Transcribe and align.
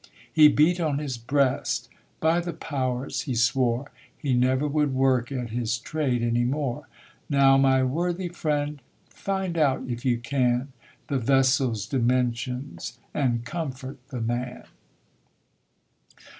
He 0.33 0.47
beat 0.47 0.79
on 0.79 0.97
his 0.97 1.19
breast, 1.19 1.87
"By 2.19 2.39
the 2.39 2.53
Powers!" 2.53 3.21
he 3.27 3.35
swore 3.35 3.91
He 4.17 4.33
never 4.33 4.67
would 4.67 4.95
work 4.95 5.31
at 5.31 5.51
his 5.51 5.77
trade 5.77 6.23
any 6.23 6.43
more! 6.43 6.87
Now, 7.29 7.55
my 7.57 7.83
worthy 7.83 8.27
friend, 8.27 8.81
find 9.11 9.59
out, 9.59 9.83
if 9.87 10.03
you 10.03 10.17
can, 10.17 10.73
The 11.05 11.19
vessel's 11.19 11.85
dimensions 11.85 12.97
and 13.13 13.45
comfort 13.45 13.99
the 14.07 14.21
man. 14.21 14.63